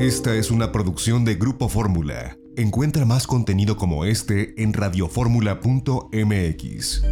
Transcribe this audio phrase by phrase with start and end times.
[0.00, 2.38] Esta es una producción de Grupo Fórmula.
[2.56, 7.02] Encuentra más contenido como este en radioformula.mx.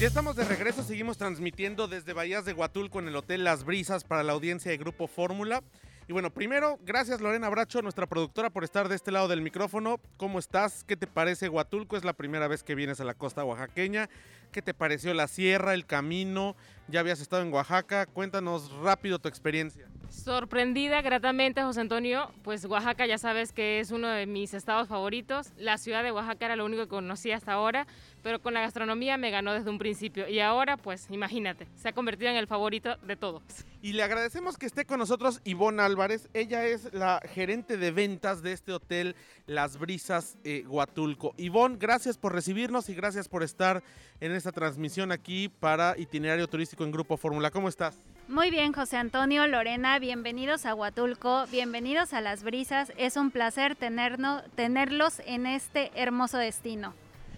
[0.00, 4.04] Ya estamos de regreso, seguimos transmitiendo desde Bahías de Huatulco en el Hotel Las Brisas
[4.04, 5.62] para la audiencia de Grupo Fórmula.
[6.08, 10.00] Y bueno, primero, gracias Lorena Bracho, nuestra productora, por estar de este lado del micrófono.
[10.16, 10.84] ¿Cómo estás?
[10.84, 11.98] ¿Qué te parece Huatulco?
[11.98, 14.08] Es la primera vez que vienes a la costa oaxaqueña.
[14.52, 16.56] ¿Qué te pareció la sierra, el camino?
[16.86, 18.04] ¿Ya habías estado en Oaxaca?
[18.04, 19.88] Cuéntanos rápido tu experiencia.
[20.10, 25.52] Sorprendida gratamente, José Antonio, pues Oaxaca ya sabes que es uno de mis estados favoritos.
[25.56, 27.86] La ciudad de Oaxaca era lo único que conocía hasta ahora,
[28.22, 30.28] pero con la gastronomía me ganó desde un principio.
[30.28, 33.42] Y ahora, pues imagínate, se ha convertido en el favorito de todos.
[33.80, 36.28] Y le agradecemos que esté con nosotros Ivonne Álvarez.
[36.34, 39.16] Ella es la gerente de ventas de este hotel
[39.46, 41.34] Las Brisas eh, Huatulco.
[41.38, 43.82] Ivonne, gracias por recibirnos y gracias por estar
[44.20, 47.52] en esta transmisión aquí para Itinerario Turístico en Grupo Fórmula.
[47.52, 47.96] ¿Cómo estás?
[48.26, 52.92] Muy bien, José Antonio, Lorena, bienvenidos a Huatulco, bienvenidos a Las Brisas.
[52.96, 56.92] Es un placer tenernos, tenerlos en este hermoso destino.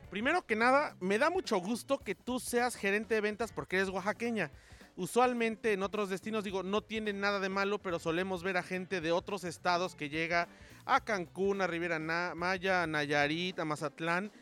[0.09, 3.91] Primero que nada, me da mucho gusto que tú seas gerente de ventas porque eres
[3.91, 4.51] oaxaqueña.
[4.97, 9.03] Usualmente en otros destinos, digo, no tienen nada de malo, pero solemos ver a gente
[9.03, 10.48] de otros estados que llega
[10.86, 14.33] a Cancún, a Riviera Maya, a Nayarit, a Mazatlán,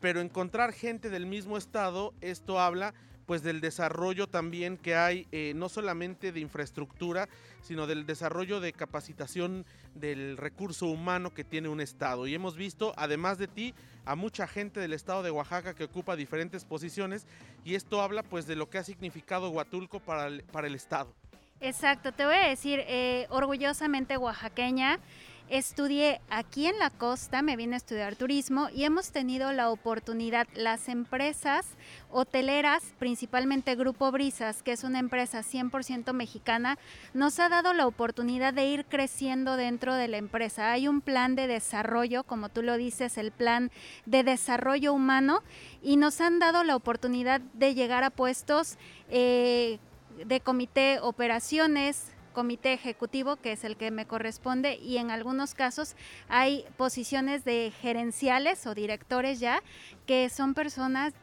[0.00, 2.94] pero encontrar gente del mismo estado, esto habla
[3.26, 7.28] pues del desarrollo también que hay, eh, no solamente de infraestructura,
[7.60, 12.28] sino del desarrollo de capacitación del recurso humano que tiene un estado.
[12.28, 16.14] Y hemos visto, además de ti, a mucha gente del estado de Oaxaca que ocupa
[16.14, 17.26] diferentes posiciones
[17.64, 21.12] y esto habla pues de lo que ha significado Huatulco para el, para el estado.
[21.60, 25.00] Exacto, te voy a decir, eh, orgullosamente oaxaqueña,
[25.48, 30.48] Estudié aquí en la costa, me vine a estudiar turismo y hemos tenido la oportunidad,
[30.56, 31.66] las empresas
[32.10, 36.78] hoteleras, principalmente Grupo Brisas, que es una empresa 100% mexicana,
[37.14, 40.72] nos ha dado la oportunidad de ir creciendo dentro de la empresa.
[40.72, 43.70] Hay un plan de desarrollo, como tú lo dices, el plan
[44.04, 45.44] de desarrollo humano
[45.80, 48.78] y nos han dado la oportunidad de llegar a puestos
[49.10, 49.78] eh,
[50.24, 55.96] de comité operaciones, comité ejecutivo, que es el que me corresponde, y en algunos casos
[56.28, 59.62] hay posiciones de gerenciales o directores ya,
[60.04, 61.14] que son personas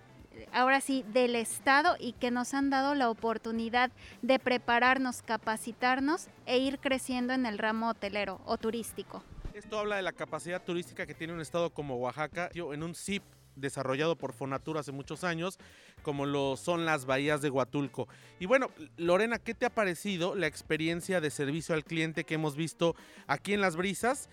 [0.52, 3.92] ahora sí, del Estado y que nos han dado la oportunidad
[4.24, 9.24] de prepararnos, capacitarnos e ir creciendo en el ramo hotelero o turístico.
[9.54, 12.50] Esto habla de la capacidad turística que tiene un estado como Oaxaca.
[12.56, 13.22] En un SIP
[13.56, 15.60] desarrollado por Fonatur hace muchos años,
[16.02, 18.08] como lo son las bahías de Huatulco.
[18.40, 22.56] Y bueno, Lorena, ¿qué te ha parecido la experiencia de servicio al cliente que hemos
[22.56, 22.96] visto
[23.28, 24.30] aquí en Las Brisas?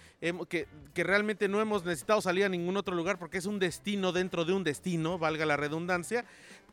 [0.49, 4.13] que, que realmente no hemos necesitado salir a ningún otro lugar porque es un destino
[4.13, 6.25] dentro de un destino, valga la redundancia,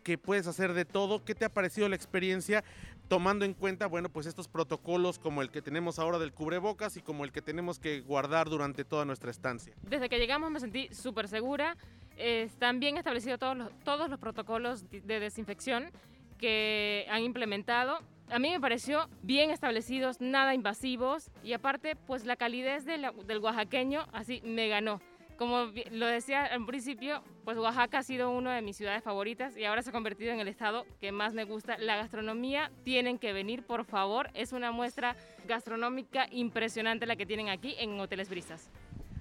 [0.03, 1.25] que puedes hacer de todo.
[1.25, 2.63] ¿Qué te ha parecido la experiencia
[3.07, 7.01] tomando en cuenta, bueno, pues estos protocolos como el que tenemos ahora del cubrebocas y
[7.01, 9.73] como el que tenemos que guardar durante toda nuestra estancia?
[9.81, 11.77] Desde que llegamos me sentí súper segura
[12.17, 15.91] están bien establecidos todos los, todos los protocolos de desinfección
[16.37, 17.99] que han implementado.
[18.29, 24.05] A mí me pareció bien establecidos, nada invasivos y aparte pues la calidez del oaxaqueño
[24.11, 24.99] así me ganó.
[25.37, 29.65] Como lo decía al principio, pues Oaxaca ha sido una de mis ciudades favoritas y
[29.65, 31.77] ahora se ha convertido en el estado que más me gusta.
[31.77, 34.31] La gastronomía, tienen que venir, por favor.
[34.33, 35.15] Es una muestra
[35.47, 38.71] gastronómica impresionante la que tienen aquí en Hoteles Brisas.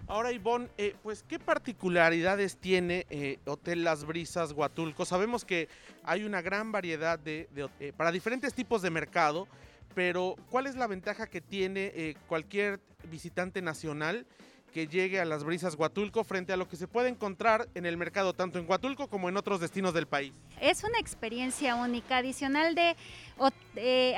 [0.08, 5.04] Ahora, Ivonne, eh, pues, ¿qué particularidades tiene eh, Hotel Las Brisas Huatulco?
[5.04, 5.68] Sabemos que
[6.04, 7.48] hay una gran variedad de,
[7.80, 9.48] eh, para diferentes tipos de mercado,
[9.96, 12.78] pero ¿cuál es la ventaja que tiene cualquier
[13.10, 14.26] visitante nacional
[14.72, 17.96] que llegue a Las Brisas Huatulco frente a lo que se puede encontrar en el
[17.96, 20.34] mercado tanto en Huatulco como en otros destinos del país?
[20.60, 22.94] Es una experiencia única, adicional de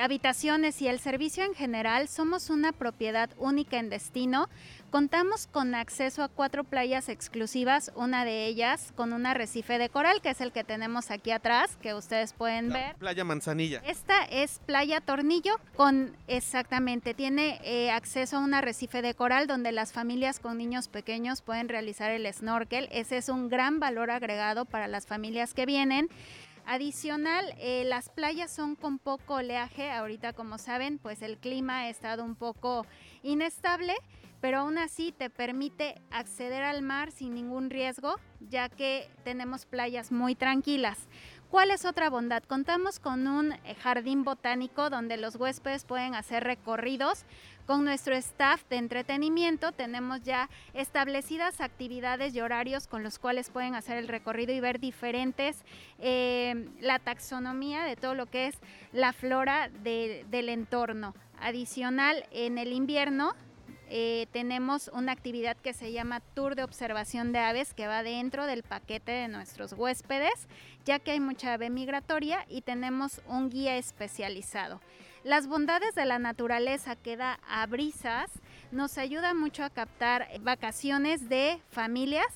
[0.01, 4.49] habitaciones y el servicio en general, somos una propiedad única en destino
[4.91, 10.23] Contamos con acceso a cuatro playas exclusivas, una de ellas con un arrecife de coral,
[10.23, 12.97] que es el que tenemos aquí atrás, que ustedes pueden ver.
[12.97, 13.83] Playa Manzanilla.
[13.85, 19.73] Esta es Playa Tornillo, con exactamente, tiene eh, acceso a un arrecife de coral donde
[19.73, 22.89] las familias con niños pequeños pueden realizar el snorkel.
[22.91, 26.09] Ese es un gran valor agregado para las familias que vienen.
[26.65, 29.91] Adicional, eh, las playas son con poco oleaje.
[29.91, 32.87] Ahorita, como saben, pues el clima ha estado un poco
[33.23, 33.95] inestable
[34.41, 40.13] pero aún así te permite acceder al mar sin ningún riesgo, ya que tenemos playas
[40.13, 41.09] muy tranquilas.
[41.51, 42.43] ¿Cuál es otra bondad?
[42.43, 47.25] Contamos con un eh, jardín botánico donde los huéspedes pueden hacer recorridos.
[47.65, 53.75] Con nuestro staff de entretenimiento tenemos ya establecidas actividades y horarios con los cuales pueden
[53.75, 55.65] hacer el recorrido y ver diferentes,
[55.99, 58.59] eh, la taxonomía de todo lo que es
[58.93, 61.15] la flora del entorno.
[61.41, 63.35] Adicional, en el invierno
[63.91, 68.47] eh, tenemos una actividad que se llama Tour de Observación de Aves que va dentro
[68.47, 70.49] del paquete de nuestros huéspedes,
[70.85, 74.81] ya que hay mucha ave migratoria y tenemos un guía especializado.
[75.25, 78.31] Las bondades de la naturaleza que da a brisas
[78.71, 82.27] nos ayuda mucho a captar vacaciones de familias,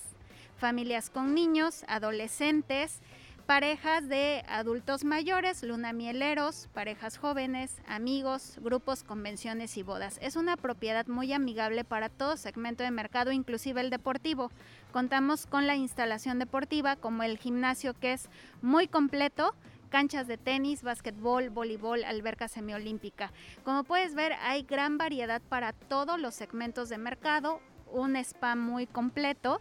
[0.58, 3.00] familias con niños, adolescentes,
[3.42, 10.18] parejas de adultos mayores, lunamieleros, parejas jóvenes, amigos, grupos, convenciones y bodas.
[10.22, 14.50] Es una propiedad muy amigable para todo segmento de mercado, inclusive el deportivo.
[14.92, 18.28] Contamos con la instalación deportiva como el gimnasio que es
[18.62, 19.54] muy completo
[19.90, 23.30] canchas de tenis, básquetbol, voleibol, alberca semiolímpica.
[23.62, 27.60] Como puedes ver, hay gran variedad para todos los segmentos de mercado,
[27.92, 29.60] un spa muy completo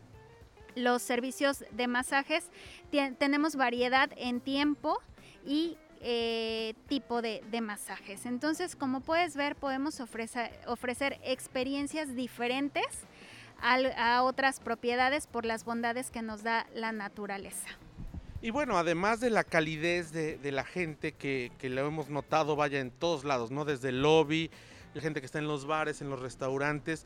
[0.75, 2.49] los servicios de masajes,
[3.17, 4.99] tenemos variedad en tiempo
[5.45, 8.25] y eh, tipo de, masajes.
[8.25, 12.85] Entonces, como puedes ver, podemos ofrecer, ofrecer experiencias diferentes
[13.61, 17.67] a, otras propiedades por las bondades que nos da la naturaleza.
[18.41, 22.79] Y bueno, además de la calidez de, la gente que, que, lo hemos notado, vaya
[22.79, 23.63] en todos lados, ¿no?
[23.63, 24.49] Desde el lobby,
[24.95, 27.05] la gente que está en los bares, en los restaurantes,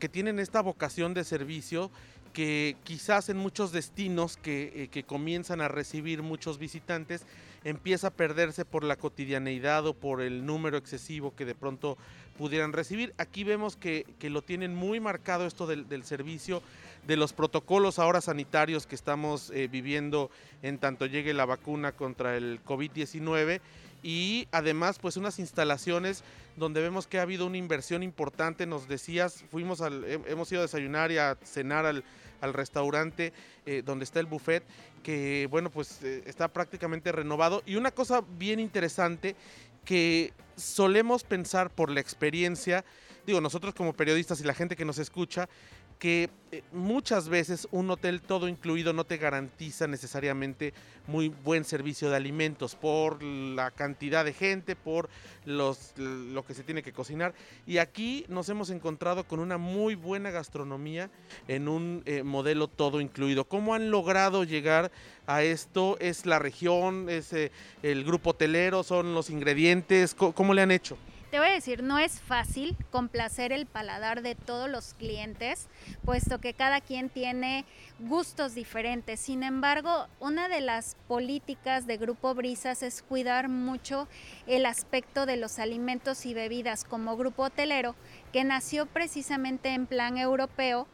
[0.00, 1.92] que tienen esta vocación de servicio
[2.32, 7.24] que quizás en muchos destinos eh, que, comienzan a recibir muchos visitantes
[7.64, 11.96] empieza a perderse por la cotidianeidad o por el número excesivo que de pronto
[12.36, 13.14] pudieran recibir.
[13.18, 16.62] Aquí vemos que, lo tienen muy marcado esto del, servicio,
[17.06, 20.30] de los protocolos ahora sanitarios que estamos eh, viviendo
[20.62, 23.60] en tanto llegue la vacuna contra el COVID-19
[24.02, 26.24] y además pues unas instalaciones
[26.56, 30.62] donde vemos que ha habido una inversión importante, nos decías, fuimos al, hemos ido a
[30.62, 32.04] desayunar y a cenar al,
[32.52, 33.32] restaurante
[33.66, 34.64] eh, donde está el buffet,
[35.04, 37.62] que bueno pues eh, está prácticamente renovado.
[37.66, 39.36] Y una cosa bien interesante
[39.84, 42.84] que solemos pensar por la experiencia,
[43.26, 45.48] digo nosotros como periodistas y la gente que nos escucha,
[45.98, 50.74] que eh, muchas veces un hotel todo incluido no te garantiza necesariamente
[51.06, 55.08] muy buen servicio de alimentos por la cantidad de gente, por
[55.46, 57.34] los, lo que se tiene que cocinar.
[57.66, 61.10] Y aquí nos hemos encontrado con una muy buena gastronomía
[61.48, 63.44] en un eh, modelo todo incluido.
[63.44, 64.92] ¿Cómo han logrado llegar
[65.26, 65.96] a esto?
[66.00, 67.08] ¿Es la región?
[67.08, 67.50] ¿Es eh,
[67.82, 68.82] el grupo hotelero?
[68.82, 70.14] ¿Son los ingredientes?
[70.14, 70.98] ¿Cómo le han hecho?
[71.32, 75.66] Te voy a decir, no es fácil complacer el paladar de todos los clientes,
[76.04, 77.64] puesto que cada quien tiene
[78.00, 79.18] gustos diferentes.
[79.18, 84.08] Sin embargo, una de las políticas de Grupo Brisas es cuidar mucho
[84.46, 87.94] el aspecto de los alimentos y bebidas como grupo hotelero,
[88.30, 90.86] que nació precisamente en plan europeo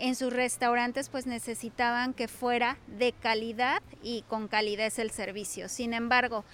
[0.00, 5.68] en sus restaurantes pues necesitaban que fuera de calidad y con calidez el servicio.
[5.68, 6.44] Sin embargo,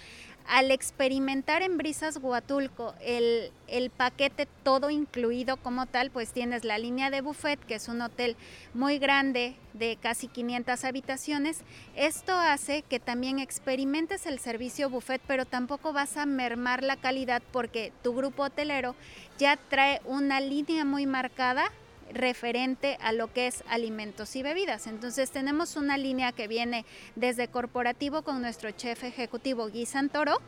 [0.49, 3.51] al experimentar en Brisas Huatulco el,
[3.97, 8.37] paquete todo incluido como tal, pues tienes la línea de buffet, que es un hotel
[8.75, 11.63] muy grande de casi 500 habitaciones.
[11.95, 17.43] Esto hace que también experimentes el servicio buffet, pero tampoco vas a mermar la calidad
[17.53, 18.95] porque tu grupo hotelero
[19.39, 21.71] ya trae una línea muy marcada
[22.13, 24.87] referente a lo que es alimentos y bebidas.
[24.87, 30.41] Entonces tenemos una línea que viene desde corporativo con nuestro chef ejecutivo Guy Santoro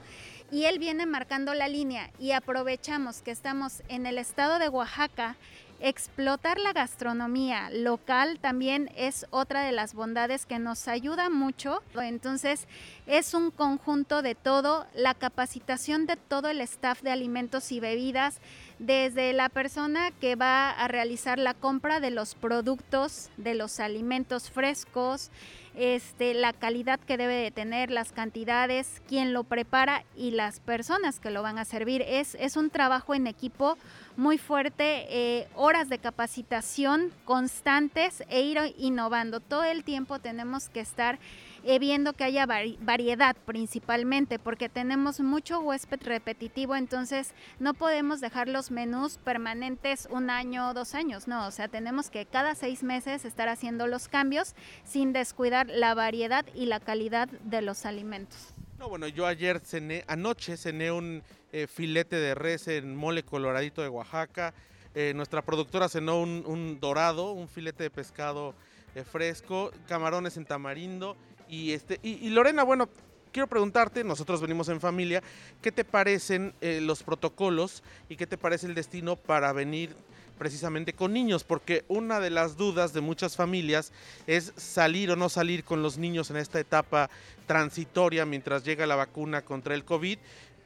[0.50, 5.36] y él viene marcando la línea y aprovechamos que estamos en el estado de Oaxaca
[5.80, 11.84] Explotar la gastronomía local también es otra de las bondades que nos ayuda mucho.
[11.94, 12.66] Entonces
[13.06, 18.40] es un conjunto de todo, la capacitación de todo el staff de alimentos y bebidas,
[18.78, 24.50] desde la persona que va a realizar la compra de los productos, de los alimentos
[24.50, 25.30] frescos,
[25.74, 31.20] este, la calidad que debe de tener, las cantidades, quién lo prepara y las personas
[31.20, 32.02] que lo van a servir.
[32.06, 33.78] Es, un trabajo en equipo
[34.16, 39.38] muy fuerte, eh, horas de capacitación constantes e ir innovando.
[39.38, 41.20] Todo el tiempo tenemos que estar
[41.80, 48.70] viendo que haya variedad principalmente, porque tenemos mucho huésped repetitivo, entonces no podemos dejar los
[48.70, 53.24] menús permanentes un año o dos años, no, o sea, tenemos que cada seis meses
[53.24, 58.54] estar haciendo los cambios sin descuidar la variedad y la calidad de los alimentos.
[58.78, 61.22] No, bueno, yo ayer cené, anoche cené un
[61.52, 64.54] eh, filete de res en mole coloradito de Oaxaca.
[64.94, 68.54] Eh, nuestra productora cenó un, dorado, un filete de pescado
[69.12, 71.16] fresco, camarones en tamarindo
[71.48, 72.88] y, este, y, Lorena, bueno,
[73.32, 75.22] quiero preguntarte, nosotros venimos en familia,
[75.62, 79.94] ¿qué te parecen eh, los protocolos y qué te parece el destino para venir
[80.38, 81.44] precisamente con niños?
[81.44, 83.92] Porque una de las dudas de muchas familias
[84.26, 87.10] es salir o no salir con los niños en esta etapa
[87.46, 90.18] transitoria mientras llega la vacuna contra el COVID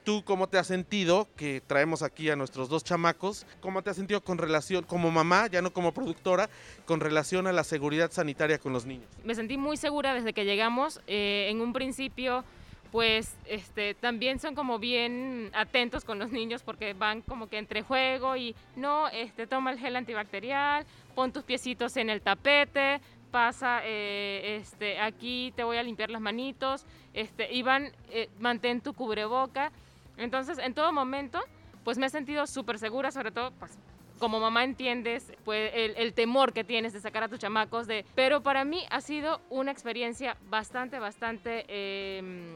[0.04, 3.96] ¿Tú cómo te has sentido, que traemos aquí a nuestros dos chamacos, cómo te has
[3.96, 6.50] sentido con relación, como mamá, ya no como productora,
[6.86, 9.06] con relación a la seguridad sanitaria con los niños?
[9.22, 11.00] Me sentí muy segura desde que llegamos.
[11.06, 12.44] Eh, en un principio,
[12.90, 17.82] pues este, también son como bien atentos con los niños porque van como que entre
[17.82, 23.80] juego y no, este, toma el gel antibacterial, pon tus piecitos en el tapete, pasa,
[23.84, 28.94] eh, este, aquí te voy a limpiar las manitos, este, y van, eh, mantén tu
[28.94, 29.70] cubreboca.
[30.16, 31.40] Entonces, en todo momento,
[31.84, 33.78] pues me he sentido súper segura, sobre todo, pues
[34.18, 38.40] como mamá entiendes pues, el, temor que tienes de sacar a tus chamacos, de, pero
[38.40, 41.64] para mí ha sido una experiencia bastante, bastante
[42.18, 42.54] em,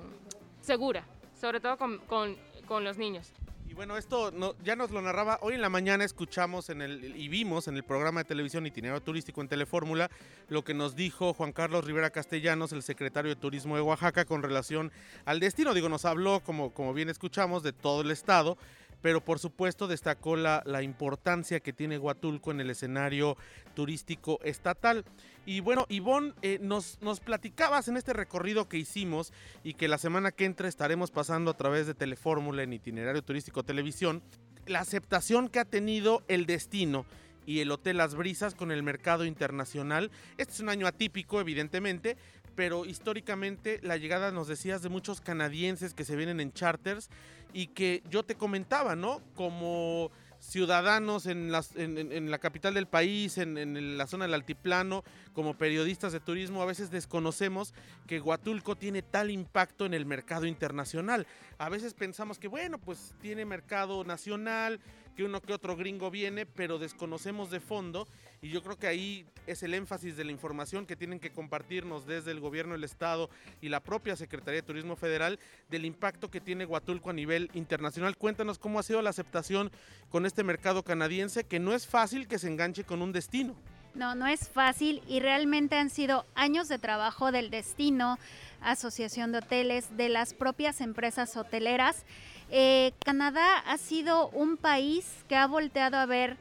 [0.61, 2.37] segura, sobre todo con, con,
[2.69, 3.33] con los niños.
[3.69, 4.33] Y bueno, esto
[4.63, 5.39] ya nos lo narraba.
[5.43, 9.03] Hoy en la mañana escuchamos en el, y vimos en el programa de televisión Itinerario
[9.03, 10.11] Turístico en Telefórmula
[10.49, 14.43] lo que nos dijo Juan Carlos Rivera Castellanos, el secretario de Turismo de Oaxaca, con
[14.43, 14.93] relación
[15.25, 15.75] al destino.
[15.75, 18.57] Digo, nos habló, como, como bien escuchamos, de todo el estado
[19.03, 23.37] pero por supuesto destacó la, la, importancia que tiene Huatulco en el escenario
[23.75, 25.05] turístico estatal.
[25.45, 29.99] Y bueno, Ivonne, eh, nos, nos platicabas en este recorrido que hicimos y que la
[29.99, 34.23] semana que entra estaremos pasando a través de Telefórmula en itinerario turístico televisión,
[34.67, 37.07] la aceptación que ha tenido el destino
[37.47, 40.11] y el Hotel Las Brisas con el mercado internacional.
[40.37, 42.17] Este es un año atípico, evidentemente,
[42.57, 47.11] pero históricamente la llegada, nos decías, de muchos canadienses que se vienen en charters
[47.53, 49.21] y que yo te comentaba, ¿no?
[49.35, 50.11] Como
[50.41, 55.05] ciudadanos en, en, la capital del país, en, la zona del altiplano,
[55.37, 57.75] como periodistas de turismo, a veces desconocemos
[58.07, 61.27] que Huatulco tiene tal impacto en el mercado internacional.
[61.59, 64.81] A veces pensamos que, bueno, pues tiene mercado nacional,
[65.15, 68.09] que uno que otro gringo viene, pero desconocemos de fondo
[68.41, 72.07] y yo creo que ahí es el énfasis de la información que tienen que compartirnos
[72.07, 73.29] desde el gobierno del estado
[73.61, 75.39] y la propia Secretaría de Turismo Federal
[75.69, 78.17] del impacto que tiene Huatulco a nivel internacional.
[78.17, 79.71] Cuéntanos cómo ha sido la aceptación
[80.09, 83.55] con este mercado canadiense, que no es fácil que se enganche con un destino.
[83.97, 88.19] No, no es fácil y realmente han sido años de trabajo del destino,
[88.61, 92.05] Asociación de Hoteles, de las propias empresas hoteleras.
[92.51, 96.37] Eh, Canadá ha sido un país que ha volteado a ver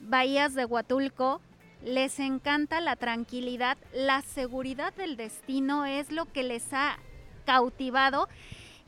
[0.00, 1.42] bahías de Huatulco,
[1.84, 6.98] les encanta la tranquilidad, la seguridad del destino es lo que les ha
[7.44, 8.30] cautivado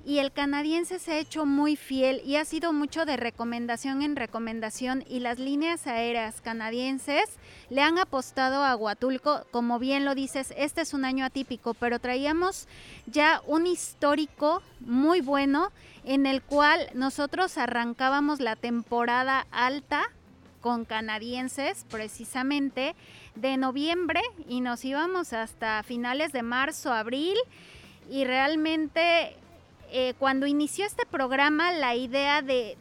[0.06, 4.14] y el canadiense se ha hecho muy fiel y ha sido mucho de recomendación en
[4.14, 7.24] recomendación y las líneas aéreas canadienses
[7.70, 11.98] le han apostado a Huatulco, como bien lo dices, este es un año atípico, pero
[11.98, 12.68] traíamos
[13.06, 15.72] ya un histórico muy bueno
[16.04, 20.04] en el cual nosotros arrancábamos la temporada alta
[20.60, 22.94] con canadienses precisamente
[23.34, 27.36] de noviembre y nos íbamos hasta finales de marzo, abril
[28.08, 29.36] y realmente
[29.90, 32.76] eh, cuando inició este programa la idea de,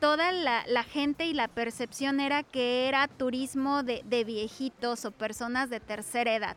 [0.00, 5.80] toda la, gente y la percepción era que era turismo de, viejitos o personas de
[5.80, 6.56] tercera edad.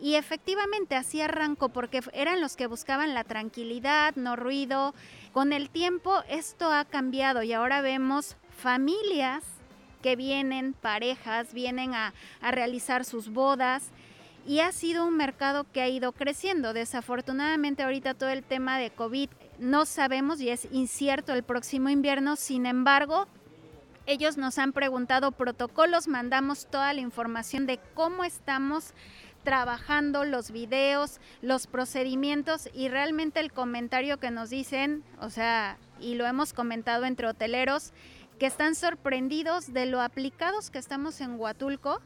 [0.00, 4.94] Y efectivamente así arrancó porque eran los que buscaban la tranquilidad, no ruido.
[5.32, 9.44] Con el tiempo esto ha cambiado y ahora vemos familias
[10.02, 13.90] que vienen, parejas, vienen a, realizar sus bodas
[14.46, 16.72] y ha sido un mercado que ha ido creciendo.
[16.72, 19.28] Desafortunadamente ahorita todo el tema de COVID
[19.58, 23.26] no sabemos y es incierto el próximo invierno, sin embargo,
[24.06, 28.94] ellos nos han preguntado protocolos, mandamos toda la información de cómo estamos
[29.44, 36.14] trabajando los videos, los procedimientos y realmente el comentario que nos dicen, o sea, y
[36.14, 37.92] lo hemos comentado entre hoteleros,
[38.38, 42.00] que están sorprendidos de lo aplicados que estamos en Huatulco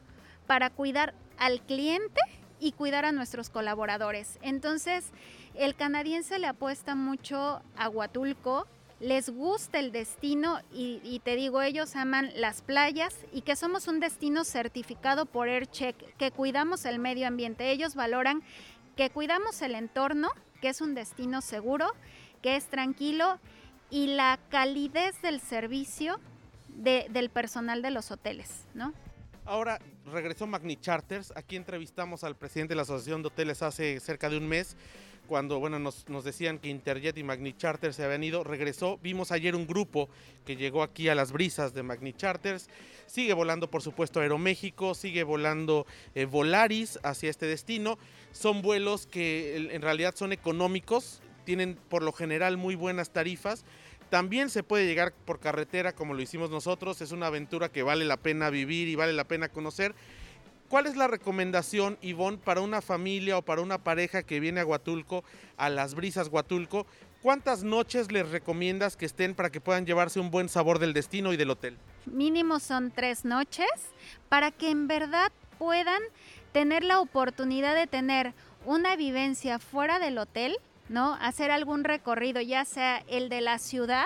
[0.47, 2.21] para cuidar al cliente
[2.59, 4.39] y cuidar a nuestros colaboradores.
[4.41, 5.11] Entonces,
[5.53, 8.67] el canadiense le apuesta mucho a Huatulco,
[8.99, 13.99] les gusta el destino y, te digo, ellos aman las playas y que somos un
[13.99, 17.71] destino certificado por AirCheck, que cuidamos el medio ambiente.
[17.71, 18.41] Ellos valoran
[18.95, 20.29] que cuidamos el entorno,
[20.61, 21.87] que es un destino seguro,
[22.41, 23.39] que es tranquilo
[23.89, 26.19] y la calidez del servicio
[26.69, 28.93] del personal de los hoteles, ¿no?
[29.45, 29.79] Ahora
[30.11, 31.31] regresó Magni Charters.
[31.35, 34.75] Aquí entrevistamos al presidente de la Asociación de Hoteles hace cerca de un mes,
[35.27, 38.43] cuando bueno, nos, decían que Interjet y Magni Charters se habían ido.
[38.43, 38.97] Regresó.
[39.03, 40.09] Vimos ayer un grupo
[40.45, 42.69] que llegó aquí a las brisas de Magni Charters.
[43.05, 44.95] Sigue volando, por supuesto, Aeroméxico.
[44.95, 45.85] Sigue volando
[46.15, 47.99] eh, Volaris hacia este destino.
[48.31, 53.63] Son vuelos que en realidad son económicos tienen por lo general muy buenas tarifas.
[54.15, 58.05] También se puede llegar por carretera como lo hicimos nosotros, es una aventura que vale
[58.05, 59.93] la pena vivir y vale la pena conocer.
[60.69, 64.65] ¿Cuál es la recomendación, Ivonne, para una familia o para una pareja que viene a
[64.65, 65.25] Huatulco,
[65.57, 66.87] a las brisas Huatulco?
[67.21, 71.33] ¿Cuántas noches les recomiendas que estén para que puedan llevarse un buen sabor del destino
[71.33, 71.77] y del hotel?
[72.05, 73.67] Mínimo son tres noches
[74.29, 75.29] para que en verdad
[75.59, 76.01] puedan
[76.53, 78.33] tener la oportunidad de tener
[78.65, 80.55] una vivencia fuera del hotel,
[80.89, 81.15] ¿no?
[81.15, 84.05] Hacer algún recorrido, ya sea el de la ciudad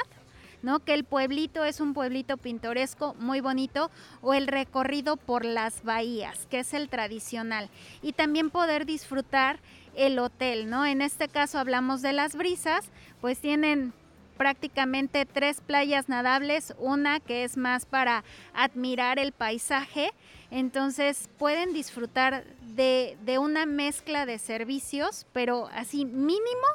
[0.61, 0.79] ¿no?
[0.79, 3.89] Que el pueblito es un pueblito pintoresco muy bonito
[4.21, 7.69] o el recorrido por las bahías, que es el tradicional.
[8.01, 9.59] Y también poder disfrutar
[9.95, 10.85] el hotel, ¿no?
[10.85, 12.89] En este caso hablamos de las brisas,
[13.21, 13.93] pues tienen
[14.39, 20.11] prácticamente tres playas nadables, una que es más para admirar el paisaje,
[20.49, 26.67] entonces pueden disfrutar de, de una mezcla de servicios, pero así mínimo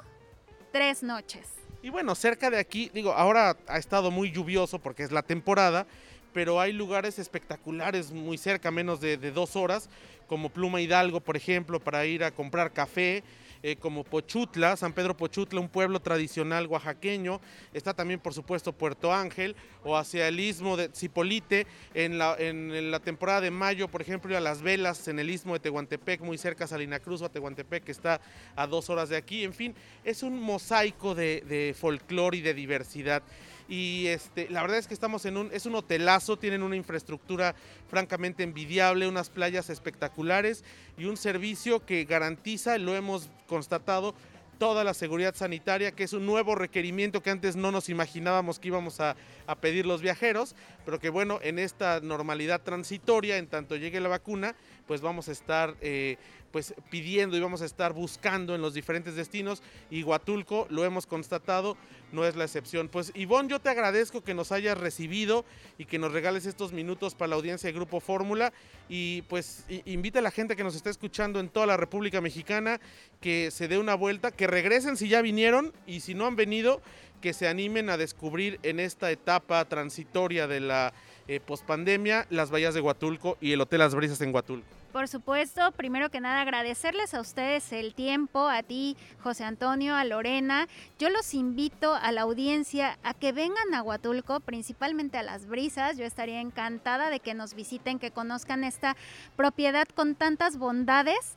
[0.72, 1.48] tres noches.
[1.82, 5.86] Y bueno, cerca de aquí, digo, ahora ha estado muy lluvioso porque es la temporada,
[6.34, 9.88] pero hay lugares espectaculares muy cerca, menos de, dos horas,
[10.26, 13.24] como Pluma Hidalgo, por ejemplo, para ir a comprar café.
[13.66, 17.40] Eh, como Pochutla, San Pedro Pochutla, un pueblo tradicional oaxaqueño.
[17.72, 21.66] Está también, por supuesto, Puerto Ángel o hacia el istmo de Zipolite.
[21.94, 25.54] En la, en la temporada de mayo, por ejemplo, a las velas en el istmo
[25.54, 28.20] de Tehuantepec, muy cerca a Salina Cruz o a Tehuantepec, que está
[28.54, 29.44] a dos horas de aquí.
[29.44, 33.22] En fin, es un mosaico de, de folclore y de diversidad
[33.68, 37.54] y este, la verdad es que estamos en un, es un hotelazo, tienen una infraestructura
[37.88, 40.64] francamente envidiable, unas playas espectaculares
[40.98, 44.14] y un servicio que garantiza, lo hemos constatado,
[44.58, 48.68] toda la seguridad sanitaria, que es un nuevo requerimiento que antes no nos imaginábamos que
[48.68, 49.16] íbamos a,
[49.60, 54.54] pedir los viajeros, pero que bueno, en esta normalidad transitoria, en tanto llegue la vacuna,
[54.86, 56.16] pues vamos a estar eh,
[56.50, 59.62] pues pidiendo y vamos a estar buscando en los diferentes destinos.
[59.90, 61.76] Y Huatulco, lo hemos constatado,
[62.14, 62.88] no es la excepción.
[62.88, 65.44] Pues Ivonne, yo te agradezco que nos hayas recibido
[65.76, 68.52] y que nos regales estos minutos para la audiencia de Grupo Fórmula
[68.88, 72.80] y pues invita a la gente que nos está escuchando en toda la República Mexicana
[73.20, 76.80] que se dé una vuelta, que regresen si ya vinieron y si no han venido,
[77.20, 80.92] que se animen a descubrir en esta etapa transitoria de la
[81.26, 84.83] eh, pospandemia las bahías de Huatulco y el Hotel Las Brisas en Huatulco.
[84.94, 90.04] Por supuesto, primero que nada agradecerles a ustedes el tiempo, a ti, José Antonio, a
[90.04, 90.68] Lorena.
[91.00, 95.96] Yo los invito a la audiencia a que vengan a Huatulco, principalmente a las brisas.
[95.96, 98.96] Yo estaría encantada de que nos visiten, que conozcan esta
[99.34, 101.34] propiedad con tantas bondades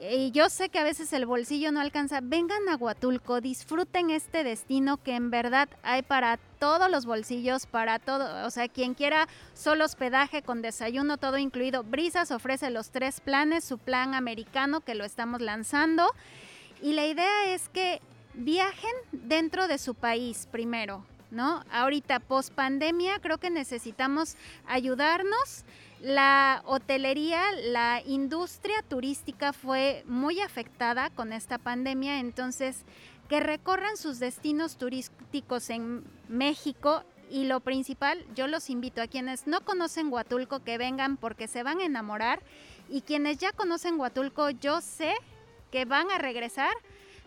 [0.00, 4.44] y yo sé que a veces el bolsillo no alcanza, vengan a Huatulco, disfruten este
[4.44, 9.26] destino que en verdad hay para todos los bolsillos, para todo, o sea, quien quiera
[9.54, 11.82] solo hospedaje con desayuno, todo incluido.
[11.82, 16.06] Brisas ofrece los tres planes, su plan americano que lo estamos lanzando.
[16.80, 18.00] Y la idea es que
[18.34, 21.64] viajen dentro de su país primero, ¿no?
[21.72, 25.64] Ahorita, post pandemia, creo que necesitamos ayudarnos
[26.00, 32.84] la hotelería, la industria turística fue muy afectada con esta pandemia, entonces
[33.28, 39.46] que recorran sus destinos turísticos en México y lo principal, yo los invito a quienes
[39.46, 42.40] no conocen Huatulco que vengan porque se van a enamorar
[42.88, 45.12] y quienes ya conocen Huatulco, yo sé
[45.70, 46.72] que van a regresar,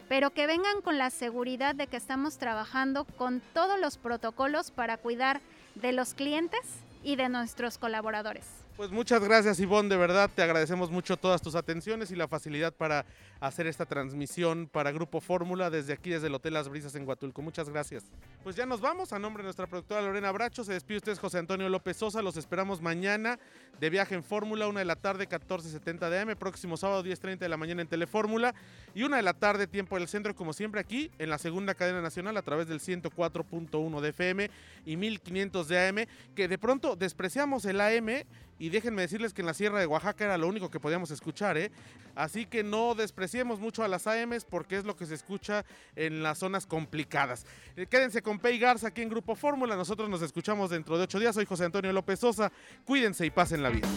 [0.10, 4.98] pero que vengan con la seguridad de que estamos trabajando con todos los protocolos para
[4.98, 5.42] cuidar
[5.76, 6.62] de los clientes
[7.04, 8.61] y de nuestros colaboradores.
[8.78, 12.74] Pues muchas gracias Ivonne, de verdad te agradecemos mucho todas tus atenciones y la facilidad
[12.74, 13.06] para
[13.42, 17.42] hacer esta transmisión para Grupo Fórmula desde aquí, desde el Hotel Las Brisas en Huatulco.
[17.42, 18.06] Muchas gracias.
[18.44, 21.40] Pues ya nos vamos, a nombre de nuestra productora Lorena Bracho, se despide usted José
[21.40, 23.40] Antonio López Sosa, los esperamos mañana
[23.80, 27.50] de viaje en Fórmula, una de la tarde, 14.70 de AM, próximo sábado 10.30 de
[27.50, 28.54] la mañana en Telefórmula
[28.94, 32.02] y una de la tarde, tiempo del centro, como siempre aquí en la segunda cadena
[32.02, 34.52] nacional a través del 104.1 de FM
[34.86, 35.96] y 1500 de AM,
[36.36, 38.24] que de pronto despreciamos el AM
[38.62, 41.58] y déjenme decirles que en la Sierra de Oaxaca era lo único que podíamos escuchar,
[41.58, 41.72] ¿eh?
[42.14, 42.94] Así que no
[43.32, 45.64] despreciemos mucho a las AMs porque es lo que se escucha
[45.96, 47.46] en las zonas complicadas.
[47.78, 49.78] Eh, quédense con Pei Garza aquí en Grupo Fórmula.
[49.78, 51.34] Nosotros nos escuchamos dentro de ocho días.
[51.36, 52.52] Soy José Antonio López Sosa.
[52.84, 53.88] Cuídense y pasen la vida.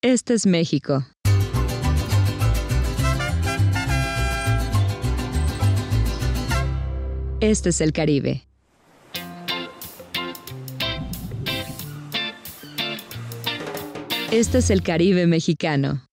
[0.00, 1.04] Este es México.
[7.40, 8.48] Este es el Caribe.
[14.32, 16.05] Este es el Caribe mexicano.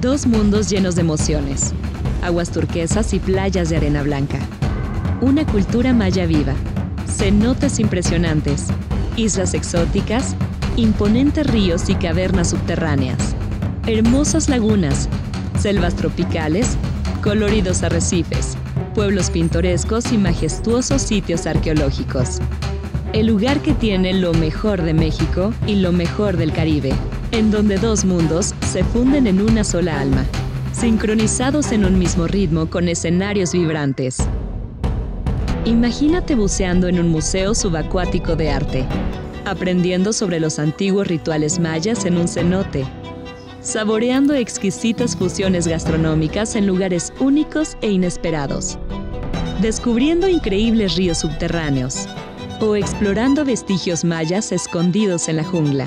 [0.00, 1.74] Dos mundos llenos de emociones,
[2.22, 4.38] aguas turquesas y playas de arena blanca.
[5.20, 6.54] Una cultura maya viva,
[7.06, 8.68] cenotes impresionantes,
[9.16, 10.34] islas exóticas,
[10.76, 13.34] imponentes ríos y cavernas subterráneas,
[13.86, 15.06] hermosas lagunas,
[15.58, 16.78] selvas tropicales
[17.22, 18.56] coloridos arrecifes,
[18.94, 22.38] pueblos pintorescos y majestuosos sitios arqueológicos.
[23.12, 26.94] El lugar que tiene lo mejor de México y lo mejor del Caribe,
[27.32, 30.24] en donde dos mundos se funden en una sola alma,
[30.72, 34.18] sincronizados en un mismo ritmo con escenarios vibrantes.
[35.64, 38.86] Imagínate buceando en un museo subacuático de arte,
[39.44, 42.84] aprendiendo sobre los antiguos rituales mayas en un cenote,
[43.60, 48.78] saboreando exquisitas fusiones gastronómicas en lugares únicos e inesperados,
[49.60, 52.08] descubriendo increíbles ríos subterráneos
[52.60, 55.86] o explorando vestigios mayas escondidos en la jungla.